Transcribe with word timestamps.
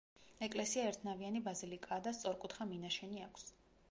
ეკლესია 0.45 0.85
ერთნავიანი 0.91 1.41
ბაზილიკაა 1.49 2.01
და 2.07 2.13
სწორკუთხა 2.19 2.69
მინაშენი 2.73 3.23
აქვს. 3.29 3.49